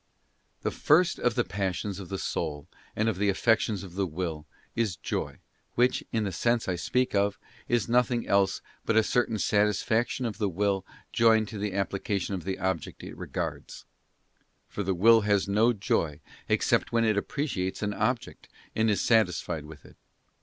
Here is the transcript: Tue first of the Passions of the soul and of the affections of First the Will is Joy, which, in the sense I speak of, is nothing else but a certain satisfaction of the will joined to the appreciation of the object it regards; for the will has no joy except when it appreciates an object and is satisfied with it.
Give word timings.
Tue 0.63 0.71
first 0.71 1.19
of 1.19 1.35
the 1.35 1.43
Passions 1.43 1.99
of 1.99 2.09
the 2.09 2.17
soul 2.17 2.67
and 2.95 3.07
of 3.07 3.19
the 3.19 3.29
affections 3.29 3.83
of 3.83 3.91
First 3.91 3.97
the 3.97 4.07
Will 4.07 4.47
is 4.75 4.95
Joy, 4.95 5.37
which, 5.75 6.03
in 6.11 6.23
the 6.23 6.31
sense 6.31 6.67
I 6.67 6.73
speak 6.73 7.13
of, 7.13 7.37
is 7.67 7.87
nothing 7.87 8.27
else 8.27 8.63
but 8.83 8.97
a 8.97 9.03
certain 9.03 9.37
satisfaction 9.37 10.25
of 10.25 10.39
the 10.39 10.49
will 10.49 10.83
joined 11.13 11.49
to 11.49 11.59
the 11.59 11.73
appreciation 11.73 12.33
of 12.33 12.45
the 12.45 12.57
object 12.57 13.03
it 13.03 13.15
regards; 13.15 13.85
for 14.67 14.81
the 14.81 14.95
will 14.95 15.21
has 15.21 15.47
no 15.47 15.71
joy 15.71 16.19
except 16.49 16.91
when 16.91 17.05
it 17.05 17.15
appreciates 17.15 17.83
an 17.83 17.93
object 17.93 18.49
and 18.75 18.89
is 18.89 19.01
satisfied 19.03 19.65
with 19.65 19.85
it. 19.85 19.97